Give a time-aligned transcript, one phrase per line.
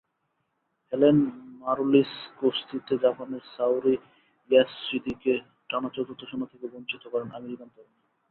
[0.93, 1.17] Helen
[1.61, 3.95] মারুলিসকুস্তিতে জাপানের Saori
[4.49, 5.33] ইয়োশিদাকে
[5.69, 7.99] টানা চতুর্থ সোনা থেকে বঞ্চিত করেনআমেরিকান তরুণী।